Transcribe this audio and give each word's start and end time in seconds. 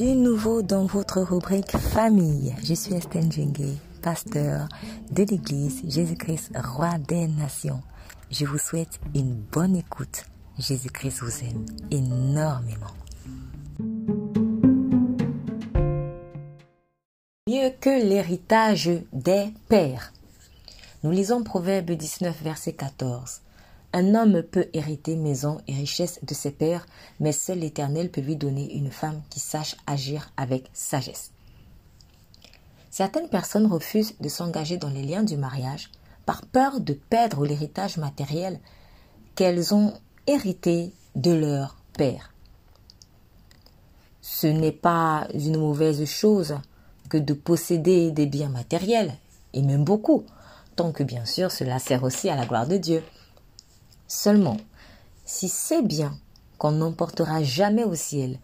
Nouveau 0.00 0.62
dans 0.62 0.86
votre 0.86 1.20
rubrique 1.22 1.76
famille. 1.76 2.54
Je 2.62 2.72
suis 2.72 2.94
Estelle 2.94 3.32
Djengue, 3.32 3.74
pasteur 4.00 4.68
de 5.10 5.24
l'église 5.24 5.82
Jésus-Christ, 5.88 6.52
roi 6.56 6.98
des 6.98 7.26
nations. 7.26 7.80
Je 8.30 8.44
vous 8.44 8.58
souhaite 8.58 9.00
une 9.16 9.34
bonne 9.34 9.74
écoute. 9.74 10.24
Jésus-Christ 10.56 11.20
vous 11.20 11.44
aime 11.44 11.66
énormément. 11.90 12.86
Mieux 17.48 17.70
que 17.80 17.90
l'héritage 17.90 18.90
des 19.12 19.52
pères. 19.68 20.12
Nous 21.02 21.10
lisons 21.10 21.42
Proverbe 21.42 21.90
19, 21.90 22.40
verset 22.40 22.74
14. 22.74 23.40
Un 23.92 24.14
homme 24.14 24.42
peut 24.42 24.68
hériter 24.74 25.16
maison 25.16 25.58
et 25.66 25.74
richesse 25.74 26.20
de 26.22 26.34
ses 26.34 26.50
pères, 26.50 26.86
mais 27.20 27.32
seul 27.32 27.60
l'Éternel 27.60 28.10
peut 28.10 28.20
lui 28.20 28.36
donner 28.36 28.74
une 28.74 28.90
femme 28.90 29.22
qui 29.30 29.40
sache 29.40 29.76
agir 29.86 30.30
avec 30.36 30.68
sagesse. 30.74 31.32
Certaines 32.90 33.28
personnes 33.28 33.66
refusent 33.66 34.14
de 34.20 34.28
s'engager 34.28 34.76
dans 34.76 34.90
les 34.90 35.02
liens 35.02 35.22
du 35.22 35.36
mariage 35.36 35.90
par 36.26 36.44
peur 36.44 36.80
de 36.80 36.92
perdre 36.92 37.46
l'héritage 37.46 37.96
matériel 37.96 38.60
qu'elles 39.34 39.72
ont 39.72 39.94
hérité 40.26 40.92
de 41.14 41.32
leur 41.32 41.76
père. 41.96 42.34
Ce 44.20 44.46
n'est 44.46 44.72
pas 44.72 45.26
une 45.32 45.56
mauvaise 45.56 46.04
chose 46.04 46.56
que 47.08 47.16
de 47.16 47.32
posséder 47.32 48.10
des 48.10 48.26
biens 48.26 48.50
matériels, 48.50 49.14
et 49.54 49.62
même 49.62 49.84
beaucoup, 49.84 50.24
tant 50.76 50.92
que 50.92 51.02
bien 51.02 51.24
sûr 51.24 51.50
cela 51.50 51.78
sert 51.78 52.02
aussi 52.02 52.28
à 52.28 52.36
la 52.36 52.44
gloire 52.44 52.66
de 52.66 52.76
Dieu. 52.76 53.02
Seulement, 54.08 54.56
si 55.26 55.50
ces 55.50 55.82
biens 55.82 56.18
qu'on 56.56 56.72
n'emportera 56.72 57.42
jamais 57.42 57.84
au 57.84 57.94
ciel 57.94 58.38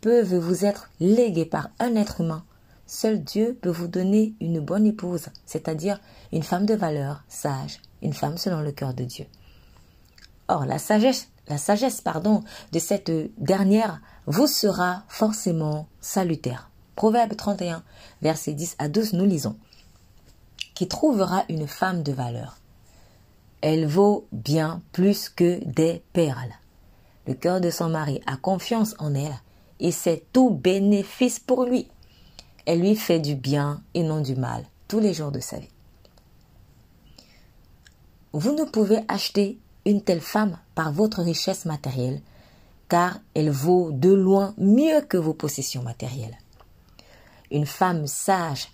peuvent 0.00 0.36
vous 0.36 0.64
être 0.64 0.88
légués 1.00 1.44
par 1.44 1.70
un 1.80 1.96
être 1.96 2.20
humain, 2.20 2.44
seul 2.86 3.22
Dieu 3.22 3.58
peut 3.60 3.70
vous 3.70 3.88
donner 3.88 4.34
une 4.40 4.60
bonne 4.60 4.86
épouse, 4.86 5.26
c'est-à-dire 5.46 6.00
une 6.32 6.44
femme 6.44 6.64
de 6.64 6.74
valeur, 6.74 7.24
sage, 7.28 7.80
une 8.02 8.12
femme 8.12 8.38
selon 8.38 8.60
le 8.60 8.70
cœur 8.70 8.94
de 8.94 9.02
Dieu. 9.02 9.26
Or, 10.46 10.64
la 10.64 10.78
sagesse, 10.78 11.28
la 11.48 11.58
sagesse 11.58 12.00
pardon, 12.00 12.44
de 12.70 12.78
cette 12.78 13.10
dernière 13.38 14.00
vous 14.26 14.46
sera 14.46 15.02
forcément 15.08 15.88
salutaire. 16.00 16.70
Proverbe 16.94 17.34
31, 17.34 17.82
versets 18.22 18.52
10 18.52 18.76
à 18.78 18.88
12, 18.88 19.14
nous 19.14 19.24
lisons. 19.24 19.56
Qui 20.74 20.86
trouvera 20.86 21.44
une 21.48 21.66
femme 21.66 22.04
de 22.04 22.12
valeur 22.12 22.58
elle 23.66 23.86
vaut 23.86 24.28
bien 24.30 24.82
plus 24.92 25.30
que 25.30 25.58
des 25.64 26.02
perles. 26.12 26.52
Le 27.26 27.32
cœur 27.32 27.62
de 27.62 27.70
son 27.70 27.88
mari 27.88 28.20
a 28.26 28.36
confiance 28.36 28.94
en 28.98 29.14
elle 29.14 29.40
et 29.80 29.90
c'est 29.90 30.26
tout 30.34 30.50
bénéfice 30.50 31.40
pour 31.40 31.64
lui. 31.64 31.88
Elle 32.66 32.80
lui 32.80 32.94
fait 32.94 33.20
du 33.20 33.34
bien 33.34 33.82
et 33.94 34.02
non 34.02 34.20
du 34.20 34.36
mal 34.36 34.66
tous 34.86 35.00
les 35.00 35.14
jours 35.14 35.32
de 35.32 35.40
sa 35.40 35.56
vie. 35.56 35.70
Vous 38.34 38.52
ne 38.52 38.64
pouvez 38.64 38.98
acheter 39.08 39.58
une 39.86 40.02
telle 40.02 40.20
femme 40.20 40.58
par 40.74 40.92
votre 40.92 41.22
richesse 41.22 41.64
matérielle, 41.64 42.20
car 42.90 43.18
elle 43.32 43.50
vaut 43.50 43.92
de 43.92 44.12
loin 44.12 44.52
mieux 44.58 45.00
que 45.00 45.16
vos 45.16 45.32
possessions 45.32 45.82
matérielles. 45.82 46.36
Une 47.50 47.64
femme 47.64 48.06
sage 48.06 48.68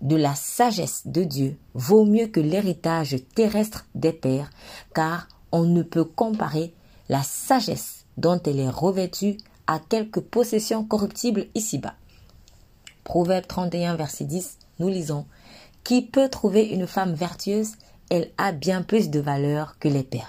de 0.00 0.16
la 0.16 0.34
sagesse 0.34 1.02
de 1.06 1.24
Dieu 1.24 1.58
vaut 1.74 2.04
mieux 2.04 2.26
que 2.26 2.40
l'héritage 2.40 3.16
terrestre 3.34 3.86
des 3.94 4.12
pères, 4.12 4.50
car 4.94 5.28
on 5.52 5.64
ne 5.64 5.82
peut 5.82 6.04
comparer 6.04 6.72
la 7.08 7.22
sagesse 7.22 8.04
dont 8.16 8.40
elle 8.44 8.60
est 8.60 8.70
revêtue 8.70 9.36
à 9.66 9.78
quelques 9.78 10.20
possessions 10.20 10.84
corruptibles 10.84 11.46
ici-bas. 11.54 11.94
Proverbe 13.04 13.46
31, 13.46 13.96
verset 13.96 14.24
10, 14.24 14.58
nous 14.78 14.88
lisons 14.88 15.26
Qui 15.84 16.02
peut 16.02 16.28
trouver 16.28 16.68
une 16.68 16.86
femme 16.86 17.14
vertueuse 17.14 17.72
Elle 18.10 18.30
a 18.38 18.52
bien 18.52 18.82
plus 18.82 19.10
de 19.10 19.20
valeur 19.20 19.76
que 19.78 19.88
les 19.88 20.02
perles. 20.02 20.24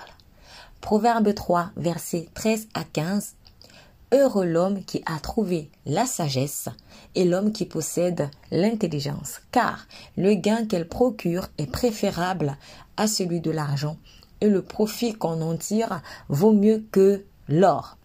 Proverbe 0.79 1.33
3, 1.33 1.71
verset 1.75 2.27
13 2.33 2.67
à 2.73 2.83
15 2.83 3.35
Heureux 4.13 4.45
l'homme 4.45 4.83
qui 4.83 5.01
a 5.05 5.19
trouvé 5.19 5.69
la 5.85 6.05
sagesse 6.05 6.67
et 7.15 7.23
l'homme 7.23 7.53
qui 7.53 7.65
possède 7.65 8.29
l'intelligence, 8.51 9.39
car 9.51 9.87
le 10.17 10.33
gain 10.33 10.65
qu'elle 10.65 10.87
procure 10.87 11.47
est 11.57 11.71
préférable 11.71 12.57
à 12.97 13.07
celui 13.07 13.39
de 13.39 13.51
l'argent, 13.51 13.97
et 14.41 14.49
le 14.49 14.61
profit 14.61 15.13
qu'on 15.13 15.41
en 15.41 15.55
tire 15.55 16.01
vaut 16.27 16.51
mieux 16.51 16.83
que 16.91 17.23
l'or. 17.47 17.97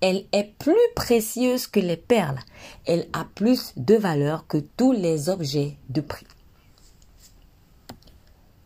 Elle 0.00 0.24
est 0.32 0.52
plus 0.58 0.74
précieuse 0.96 1.68
que 1.68 1.80
les 1.80 1.96
perles, 1.96 2.40
elle 2.84 3.06
a 3.12 3.24
plus 3.34 3.74
de 3.76 3.94
valeur 3.94 4.46
que 4.48 4.58
tous 4.58 4.92
les 4.92 5.28
objets 5.28 5.76
de 5.88 6.00
prix. 6.00 6.26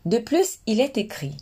De 0.05 0.17
plus, 0.17 0.57
il 0.65 0.81
est 0.81 0.97
écrit 0.97 1.37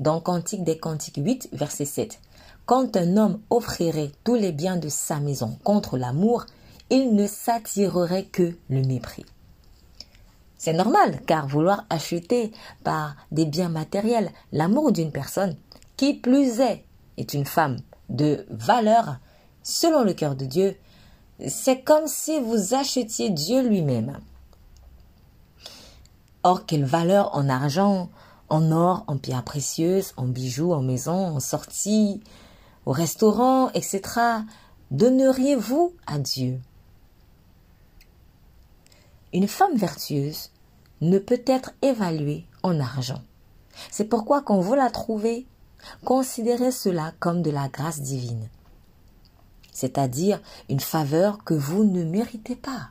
dans 0.00 0.20
Cantique 0.20 0.64
des 0.64 0.78
Cantiques 0.78 1.20
8, 1.22 1.50
verset 1.52 1.84
7. 1.84 2.18
Quand 2.66 2.96
un 2.96 3.16
homme 3.16 3.40
offrirait 3.50 4.12
tous 4.24 4.36
les 4.36 4.52
biens 4.52 4.76
de 4.76 4.88
sa 4.88 5.20
maison 5.20 5.58
contre 5.64 5.98
l'amour, 5.98 6.46
il 6.90 7.14
ne 7.14 7.26
s'attirerait 7.26 8.24
que 8.24 8.56
le 8.68 8.82
mépris. 8.82 9.24
C'est 10.58 10.72
normal, 10.72 11.20
car 11.26 11.46
vouloir 11.46 11.84
acheter 11.88 12.52
par 12.84 13.16
des 13.32 13.46
biens 13.46 13.70
matériels 13.70 14.30
l'amour 14.52 14.92
d'une 14.92 15.10
personne, 15.10 15.56
qui 15.96 16.14
plus 16.14 16.60
est, 16.60 16.84
est 17.16 17.32
une 17.34 17.46
femme 17.46 17.78
de 18.10 18.46
valeur, 18.50 19.18
selon 19.62 20.02
le 20.02 20.12
cœur 20.12 20.36
de 20.36 20.44
Dieu, 20.44 20.76
c'est 21.48 21.80
comme 21.80 22.06
si 22.06 22.40
vous 22.40 22.74
achetiez 22.74 23.30
Dieu 23.30 23.66
lui-même. 23.66 24.18
Or, 26.42 26.66
quelle 26.66 26.84
valeur 26.84 27.34
en 27.34 27.48
argent, 27.48 28.10
en 28.48 28.72
or, 28.72 29.04
en 29.06 29.16
pierres 29.16 29.44
précieuses, 29.44 30.12
en 30.16 30.26
bijoux, 30.26 30.72
en 30.72 30.82
maisons, 30.82 31.36
en 31.36 31.40
sorties, 31.40 32.20
au 32.90 32.92
restaurant, 32.92 33.70
etc., 33.70 34.02
donneriez-vous 34.90 35.94
à 36.08 36.18
Dieu? 36.18 36.58
Une 39.32 39.46
femme 39.46 39.76
vertueuse 39.76 40.50
ne 41.00 41.20
peut 41.20 41.40
être 41.46 41.70
évaluée 41.82 42.46
en 42.64 42.80
argent. 42.80 43.22
C'est 43.92 44.06
pourquoi 44.06 44.42
quand 44.42 44.58
vous 44.58 44.74
la 44.74 44.90
trouvez, 44.90 45.46
considérez 46.04 46.72
cela 46.72 47.12
comme 47.20 47.42
de 47.42 47.52
la 47.52 47.68
grâce 47.68 48.00
divine, 48.00 48.48
c'est-à-dire 49.72 50.42
une 50.68 50.80
faveur 50.80 51.44
que 51.44 51.54
vous 51.54 51.84
ne 51.84 52.02
méritez 52.02 52.56
pas. 52.56 52.88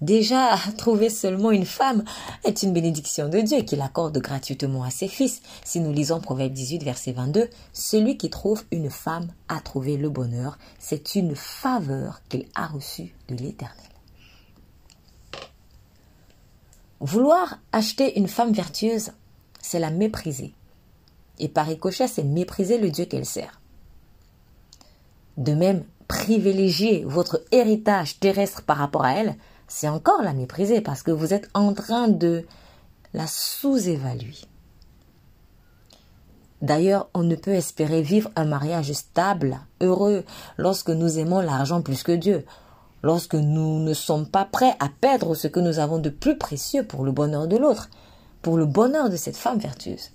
Déjà, 0.00 0.56
trouver 0.78 1.10
seulement 1.10 1.50
une 1.50 1.66
femme 1.66 2.04
est 2.44 2.62
une 2.62 2.72
bénédiction 2.72 3.28
de 3.28 3.40
Dieu 3.40 3.62
qu'il 3.62 3.82
accorde 3.82 4.18
gratuitement 4.18 4.82
à 4.82 4.90
ses 4.90 5.08
fils. 5.08 5.42
Si 5.64 5.80
nous 5.80 5.92
lisons 5.92 6.20
Proverbe 6.20 6.52
18, 6.52 6.82
verset 6.82 7.12
22, 7.12 7.48
celui 7.72 8.16
qui 8.16 8.30
trouve 8.30 8.64
une 8.70 8.90
femme 8.90 9.28
a 9.48 9.60
trouvé 9.60 9.96
le 9.96 10.08
bonheur. 10.08 10.58
C'est 10.78 11.14
une 11.14 11.34
faveur 11.36 12.22
qu'il 12.28 12.46
a 12.54 12.66
reçue 12.66 13.14
de 13.28 13.36
l'Éternel. 13.36 13.76
Vouloir 17.00 17.58
acheter 17.72 18.18
une 18.18 18.28
femme 18.28 18.52
vertueuse, 18.52 19.12
c'est 19.60 19.78
la 19.78 19.90
mépriser. 19.90 20.52
Et 21.38 21.48
par 21.48 21.66
ricochet, 21.66 22.08
c'est 22.08 22.24
mépriser 22.24 22.78
le 22.78 22.90
Dieu 22.90 23.06
qu'elle 23.06 23.24
sert. 23.24 23.60
De 25.38 25.54
même, 25.54 25.84
privilégier 26.08 27.04
votre 27.06 27.42
héritage 27.52 28.20
terrestre 28.20 28.62
par 28.62 28.76
rapport 28.76 29.04
à 29.04 29.14
elle, 29.14 29.36
c'est 29.70 29.88
encore 29.88 30.22
la 30.22 30.34
mépriser 30.34 30.80
parce 30.80 31.04
que 31.04 31.12
vous 31.12 31.32
êtes 31.32 31.48
en 31.54 31.72
train 31.72 32.08
de 32.08 32.44
la 33.14 33.28
sous-évaluer. 33.28 34.34
D'ailleurs, 36.60 37.08
on 37.14 37.22
ne 37.22 37.36
peut 37.36 37.52
espérer 37.54 38.02
vivre 38.02 38.30
un 38.34 38.44
mariage 38.44 38.92
stable, 38.92 39.60
heureux, 39.80 40.24
lorsque 40.58 40.90
nous 40.90 41.18
aimons 41.20 41.40
l'argent 41.40 41.82
plus 41.82 42.02
que 42.02 42.12
Dieu, 42.12 42.44
lorsque 43.02 43.36
nous 43.36 43.78
ne 43.78 43.94
sommes 43.94 44.26
pas 44.26 44.44
prêts 44.44 44.74
à 44.80 44.88
perdre 45.00 45.34
ce 45.34 45.46
que 45.46 45.60
nous 45.60 45.78
avons 45.78 45.98
de 45.98 46.10
plus 46.10 46.36
précieux 46.36 46.84
pour 46.84 47.04
le 47.04 47.12
bonheur 47.12 47.46
de 47.46 47.56
l'autre, 47.56 47.88
pour 48.42 48.56
le 48.56 48.66
bonheur 48.66 49.08
de 49.08 49.16
cette 49.16 49.36
femme 49.36 49.60
vertueuse. 49.60 50.10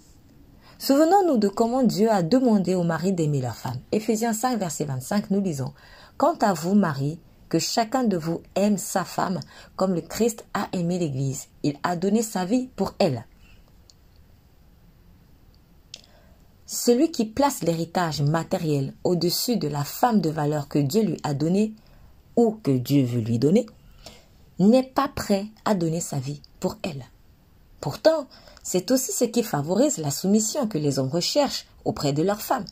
Souvenons-nous 0.79 1.37
de 1.37 1.47
comment 1.47 1.83
Dieu 1.83 2.11
a 2.11 2.23
demandé 2.23 2.75
au 2.75 2.83
mari 2.83 3.13
d'aimer 3.13 3.41
la 3.41 3.53
femme. 3.53 3.79
Éphésiens 3.93 4.33
5, 4.33 4.59
verset 4.59 4.83
25, 4.83 5.31
nous 5.31 5.41
lisons 5.41 5.73
Quant 6.17 6.35
à 6.41 6.51
vous, 6.51 6.75
Marie, 6.75 7.19
que 7.49 7.59
chacun 7.59 8.03
de 8.03 8.17
vous 8.17 8.41
aime 8.55 8.77
sa 8.77 9.05
femme 9.05 9.39
comme 9.75 9.93
le 9.93 10.01
Christ 10.01 10.45
a 10.53 10.67
aimé 10.73 10.99
l'Église. 10.99 11.47
Il 11.63 11.75
a 11.83 11.95
donné 11.95 12.21
sa 12.21 12.45
vie 12.45 12.69
pour 12.75 12.93
elle. 12.99 13.25
Celui 16.65 17.11
qui 17.11 17.25
place 17.25 17.61
l'héritage 17.61 18.21
matériel 18.21 18.93
au-dessus 19.03 19.57
de 19.57 19.67
la 19.67 19.83
femme 19.83 20.19
de 20.19 20.29
valeur 20.29 20.67
que 20.67 20.79
Dieu 20.79 21.03
lui 21.03 21.17
a 21.23 21.33
donnée 21.33 21.73
ou 22.35 22.59
que 22.63 22.71
Dieu 22.71 23.05
veut 23.05 23.21
lui 23.21 23.39
donner, 23.39 23.65
n'est 24.59 24.83
pas 24.83 25.07
prêt 25.07 25.45
à 25.63 25.75
donner 25.75 26.01
sa 26.01 26.17
vie 26.17 26.41
pour 26.59 26.77
elle. 26.83 27.05
Pourtant, 27.81 28.27
c'est 28.63 28.89
aussi 28.91 29.11
ce 29.11 29.25
qui 29.25 29.43
favorise 29.43 29.97
la 29.97 30.11
soumission 30.11 30.67
que 30.67 30.77
les 30.77 30.97
hommes 30.97 31.09
recherchent 31.09 31.67
auprès 31.83 32.13
de 32.13 32.23
leur 32.23 32.41
femme. 32.41 32.65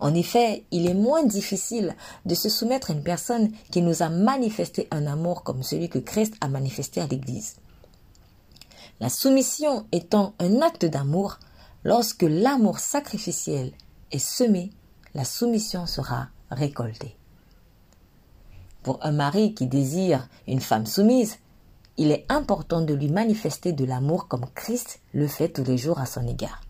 En 0.00 0.12
effet, 0.14 0.64
il 0.70 0.88
est 0.88 0.94
moins 0.94 1.24
difficile 1.24 1.94
de 2.26 2.34
se 2.34 2.48
soumettre 2.48 2.90
à 2.90 2.94
une 2.94 3.02
personne 3.02 3.50
qui 3.70 3.80
nous 3.80 4.02
a 4.02 4.08
manifesté 4.08 4.88
un 4.90 5.06
amour 5.06 5.42
comme 5.44 5.62
celui 5.62 5.88
que 5.88 5.98
Christ 5.98 6.34
a 6.40 6.48
manifesté 6.48 7.00
à 7.00 7.06
l'Église. 7.06 7.56
La 9.00 9.08
soumission 9.08 9.86
étant 9.92 10.34
un 10.38 10.60
acte 10.62 10.84
d'amour, 10.84 11.38
lorsque 11.84 12.22
l'amour 12.22 12.78
sacrificiel 12.78 13.72
est 14.12 14.18
semé, 14.18 14.70
la 15.14 15.24
soumission 15.24 15.86
sera 15.86 16.28
récoltée. 16.50 17.16
Pour 18.82 19.04
un 19.04 19.12
mari 19.12 19.54
qui 19.54 19.66
désire 19.66 20.28
une 20.46 20.60
femme 20.60 20.86
soumise, 20.86 21.38
il 21.96 22.10
est 22.10 22.26
important 22.28 22.82
de 22.82 22.92
lui 22.92 23.08
manifester 23.08 23.72
de 23.72 23.84
l'amour 23.84 24.28
comme 24.28 24.46
Christ 24.54 25.00
le 25.12 25.28
fait 25.28 25.48
tous 25.48 25.64
les 25.64 25.78
jours 25.78 26.00
à 26.00 26.06
son 26.06 26.26
égard. 26.26 26.60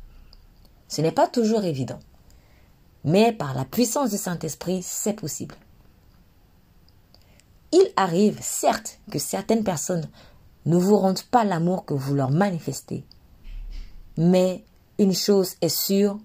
Ce 0.88 1.00
n'est 1.00 1.12
pas 1.12 1.26
toujours 1.26 1.64
évident, 1.64 1.98
mais 3.04 3.32
par 3.32 3.54
la 3.54 3.64
puissance 3.64 4.10
du 4.10 4.16
Saint-Esprit, 4.16 4.82
c'est 4.82 5.12
possible. 5.12 5.54
Il 7.72 7.92
arrive, 7.96 8.38
certes, 8.40 8.98
que 9.10 9.18
certaines 9.18 9.64
personnes 9.64 10.08
ne 10.66 10.76
vous 10.76 10.96
rendent 10.96 11.22
pas 11.22 11.44
l'amour 11.44 11.84
que 11.84 11.94
vous 11.94 12.14
leur 12.14 12.30
manifestez, 12.30 13.04
mais 14.16 14.64
une 14.98 15.14
chose 15.14 15.56
est 15.60 15.68
sûre, 15.68 16.18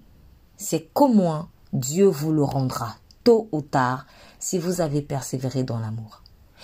c'est 0.56 0.88
qu'au 0.92 1.08
moins 1.08 1.48
Dieu 1.72 2.06
vous 2.06 2.32
le 2.32 2.44
rendra, 2.44 2.96
tôt 3.24 3.48
ou 3.52 3.60
tard, 3.62 4.06
si 4.38 4.58
vous 4.58 4.80
avez 4.80 5.02
persévéré 5.02 5.64
dans 5.64 5.78
l'amour. 5.78 6.22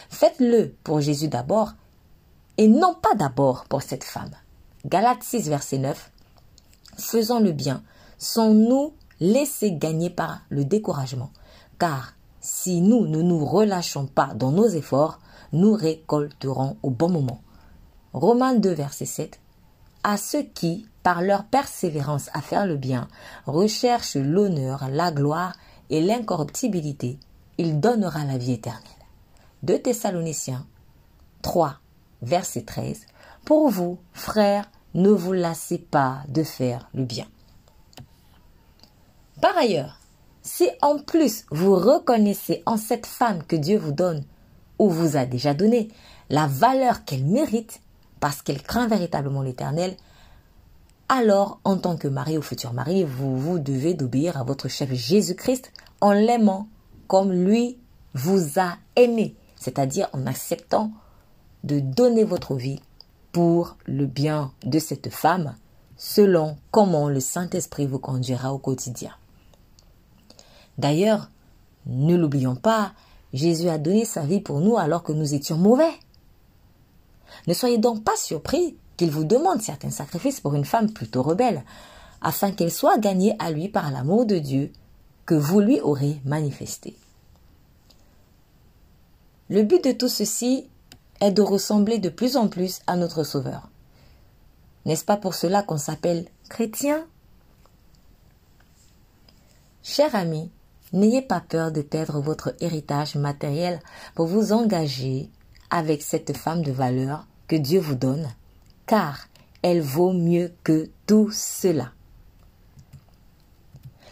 Faites-le 0.08 0.74
pour 0.84 1.00
Jésus 1.00 1.28
d'abord 1.28 1.72
et 2.58 2.68
non 2.68 2.94
pas 2.94 3.14
d'abord 3.14 3.64
pour 3.64 3.82
cette 3.82 4.04
femme. 4.04 4.30
Galates 4.86 5.22
6, 5.22 5.48
verset 5.48 5.78
9. 5.78 6.10
Faisons 6.96 7.40
le 7.40 7.52
bien, 7.52 7.82
sans 8.18 8.54
nous 8.54 8.94
laisser 9.20 9.72
gagner 9.72 10.10
par 10.10 10.40
le 10.48 10.64
découragement, 10.64 11.30
car 11.78 12.14
si 12.40 12.80
nous 12.80 13.06
ne 13.06 13.22
nous 13.22 13.44
relâchons 13.44 14.06
pas 14.06 14.34
dans 14.34 14.52
nos 14.52 14.68
efforts, 14.68 15.18
nous 15.52 15.74
récolterons 15.74 16.76
au 16.82 16.90
bon 16.90 17.08
moment. 17.08 17.40
Romains 18.12 18.54
2, 18.54 18.70
verset 18.70 19.06
7. 19.06 19.40
À 20.04 20.16
ceux 20.16 20.42
qui, 20.42 20.86
par 21.02 21.22
leur 21.22 21.44
persévérance 21.44 22.30
à 22.34 22.40
faire 22.40 22.66
le 22.66 22.76
bien, 22.76 23.08
recherchent 23.46 24.16
l'honneur, 24.16 24.88
la 24.90 25.10
gloire 25.10 25.54
et 25.90 26.00
l'incorruptibilité, 26.00 27.18
il 27.58 27.80
donnera 27.80 28.24
la 28.24 28.38
vie 28.38 28.52
éternelle. 28.52 28.82
2 29.62 29.80
Thessaloniciens 29.80 30.66
3, 31.42 31.76
verset 32.22 32.62
13. 32.62 33.06
Pour 33.44 33.68
vous, 33.70 33.98
frères, 34.12 34.70
ne 34.94 35.10
vous 35.10 35.32
lassez 35.32 35.78
pas 35.78 36.22
de 36.28 36.42
faire 36.42 36.88
le 36.94 37.04
bien. 37.04 37.26
Par 39.40 39.56
ailleurs, 39.56 39.98
si 40.42 40.70
en 40.80 40.98
plus 40.98 41.44
vous 41.50 41.74
reconnaissez 41.74 42.62
en 42.64 42.76
cette 42.76 43.06
femme 43.06 43.42
que 43.42 43.56
Dieu 43.56 43.78
vous 43.78 43.92
donne 43.92 44.24
ou 44.78 44.88
vous 44.88 45.16
a 45.16 45.26
déjà 45.26 45.52
donné 45.54 45.88
la 46.30 46.46
valeur 46.46 47.04
qu'elle 47.04 47.24
mérite 47.24 47.80
parce 48.20 48.42
qu'elle 48.42 48.62
craint 48.62 48.88
véritablement 48.88 49.42
l'Éternel, 49.42 49.96
alors 51.08 51.60
en 51.64 51.76
tant 51.76 51.96
que 51.96 52.08
mari 52.08 52.38
ou 52.38 52.42
futur 52.42 52.72
mari, 52.72 53.04
vous 53.04 53.38
vous 53.38 53.58
devez 53.58 53.94
d'obéir 53.94 54.36
à 54.36 54.44
votre 54.44 54.68
chef 54.68 54.92
Jésus-Christ 54.92 55.70
en 56.00 56.12
l'aimant 56.12 56.68
comme 57.06 57.32
lui 57.32 57.78
vous 58.14 58.58
a 58.58 58.76
aimé, 58.96 59.36
c'est-à-dire 59.56 60.08
en 60.12 60.26
acceptant 60.26 60.90
de 61.64 61.80
donner 61.80 62.24
votre 62.24 62.54
vie 62.54 62.80
pour 63.32 63.76
le 63.84 64.06
bien 64.06 64.52
de 64.64 64.78
cette 64.78 65.10
femme, 65.10 65.54
selon 65.96 66.56
comment 66.70 67.08
le 67.08 67.20
Saint-Esprit 67.20 67.86
vous 67.86 67.98
conduira 67.98 68.52
au 68.54 68.58
quotidien. 68.58 69.12
D'ailleurs, 70.78 71.30
ne 71.86 72.16
l'oublions 72.16 72.56
pas, 72.56 72.92
Jésus 73.32 73.68
a 73.68 73.78
donné 73.78 74.04
sa 74.04 74.22
vie 74.22 74.40
pour 74.40 74.60
nous 74.60 74.76
alors 74.76 75.02
que 75.02 75.12
nous 75.12 75.34
étions 75.34 75.56
mauvais. 75.56 75.92
Ne 77.46 77.54
soyez 77.54 77.78
donc 77.78 78.02
pas 78.02 78.16
surpris 78.16 78.76
qu'il 78.96 79.10
vous 79.10 79.24
demande 79.24 79.60
certains 79.60 79.90
sacrifices 79.90 80.40
pour 80.40 80.54
une 80.54 80.64
femme 80.64 80.92
plutôt 80.92 81.22
rebelle, 81.22 81.64
afin 82.22 82.50
qu'elle 82.50 82.72
soit 82.72 82.98
gagnée 82.98 83.36
à 83.38 83.50
lui 83.50 83.68
par 83.68 83.90
l'amour 83.90 84.26
de 84.26 84.38
Dieu 84.38 84.72
que 85.26 85.34
vous 85.34 85.60
lui 85.60 85.80
aurez 85.80 86.20
manifesté. 86.24 86.96
Le 89.48 89.62
but 89.62 89.84
de 89.84 89.92
tout 89.92 90.08
ceci 90.08 90.68
est 91.20 91.30
de 91.30 91.42
ressembler 91.42 91.98
de 91.98 92.08
plus 92.08 92.36
en 92.36 92.48
plus 92.48 92.80
à 92.86 92.96
notre 92.96 93.22
Sauveur. 93.22 93.68
N'est-ce 94.86 95.04
pas 95.04 95.16
pour 95.16 95.34
cela 95.34 95.62
qu'on 95.62 95.78
s'appelle 95.78 96.26
chrétien? 96.48 97.06
Cher 99.82 100.14
ami, 100.14 100.50
n'ayez 100.92 101.22
pas 101.22 101.40
peur 101.40 101.72
de 101.72 101.82
perdre 101.82 102.20
votre 102.20 102.54
héritage 102.60 103.16
matériel 103.16 103.80
pour 104.14 104.26
vous 104.26 104.52
engager 104.52 105.30
avec 105.70 106.02
cette 106.02 106.36
femme 106.36 106.62
de 106.62 106.72
valeur 106.72 107.26
que 107.48 107.56
Dieu 107.56 107.80
vous 107.80 107.94
donne, 107.94 108.28
car 108.86 109.28
elle 109.62 109.80
vaut 109.80 110.12
mieux 110.12 110.52
que 110.64 110.90
tout 111.06 111.30
cela. 111.32 111.90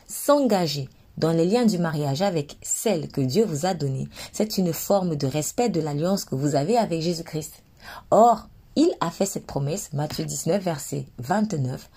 S'engager 0.06 0.88
dans 1.16 1.32
les 1.32 1.44
liens 1.44 1.66
du 1.66 1.78
mariage 1.78 2.22
avec 2.22 2.56
celle 2.62 3.08
que 3.08 3.20
Dieu 3.20 3.44
vous 3.44 3.66
a 3.66 3.74
donnée, 3.74 4.08
c'est 4.32 4.58
une 4.58 4.72
forme 4.72 5.16
de 5.16 5.26
respect 5.26 5.68
de 5.68 5.80
l'alliance 5.80 6.24
que 6.24 6.34
vous 6.34 6.56
avez 6.56 6.76
avec 6.76 7.02
Jésus-Christ. 7.02 7.62
Or, 8.10 8.48
il 8.76 8.90
a 9.00 9.10
fait 9.10 9.26
cette 9.26 9.46
promesse, 9.46 9.92
Matthieu 9.92 10.24
19, 10.24 10.62
verset 10.62 11.06
29, 11.18 11.88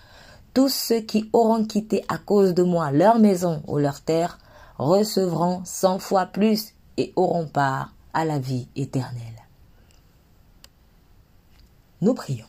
Tous 0.54 0.70
ceux 0.70 1.00
qui 1.00 1.30
auront 1.34 1.66
quitté 1.66 2.04
à 2.08 2.20
cause 2.20 2.54
de 2.54 2.64
moi 2.64 2.92
leur 2.92 3.18
maison 3.18 3.64
ou 3.68 3.78
leur 3.80 4.02
terre 4.02 4.38
recevront 4.78 5.64
cent 5.66 6.00
fois 6.00 6.26
plus 6.26 6.74
et 6.98 7.14
auront 7.16 7.48
part 7.48 7.94
à 8.14 8.26
la 8.26 8.40
vie 8.40 8.68
éternelle. 8.76 9.46
Nous 12.02 12.14
prions. 12.14 12.46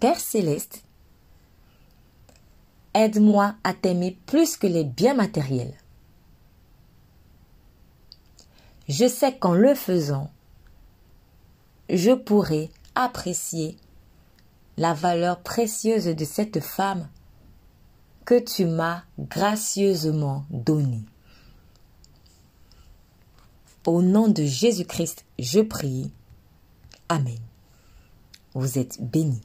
Père 0.00 0.20
céleste, 0.20 0.84
Aide-moi 2.92 3.54
à 3.62 3.72
t'aimer 3.72 4.18
plus 4.26 4.56
que 4.56 4.66
les 4.66 4.82
biens 4.82 5.14
matériels. 5.14 5.74
Je 8.88 9.06
sais 9.06 9.36
qu'en 9.38 9.54
le 9.54 9.76
faisant, 9.76 10.28
je 11.88 12.10
pourrai 12.10 12.70
apprécier 12.96 13.76
la 14.76 14.92
valeur 14.92 15.40
précieuse 15.40 16.06
de 16.06 16.24
cette 16.24 16.58
femme 16.58 17.08
que 18.30 18.38
tu 18.38 18.64
m'as 18.64 19.02
gracieusement 19.18 20.44
donnée. 20.50 21.04
Au 23.84 24.02
nom 24.02 24.28
de 24.28 24.44
Jésus-Christ, 24.44 25.24
je 25.40 25.58
prie. 25.58 26.12
Amen. 27.08 27.40
Vous 28.54 28.78
êtes 28.78 29.02
bénis. 29.02 29.40